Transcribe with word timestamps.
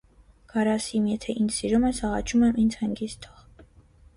-Գարասիմ, 0.53 1.09
եթե 1.11 1.35
ինձ 1.43 1.53
սիրում 1.59 1.85
ես, 1.89 1.99
աղաչում 2.09 2.47
եմ, 2.49 2.59
ինձ 2.65 2.79
հանգիստ 2.81 3.29
թող… 3.29 3.69